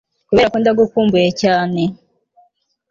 [0.27, 1.81] kuberako ndagukumbuye cyane